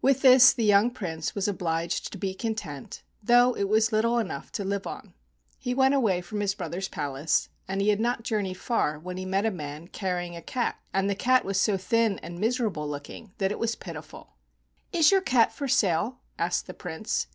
[0.00, 4.50] With this the young Prince was obliged to be content, though it was little enough
[4.52, 5.12] to live on.
[5.58, 8.32] He went away from his brother's palace, and he had not 30 AN EAST INDIAN
[8.32, 11.60] STORY journeyed far when he met a man carrying a cat, and the cat was
[11.60, 14.38] so thin and miserable looking that it was pitiful.
[14.90, 17.26] "Is your cat for sale?" asked the Prince.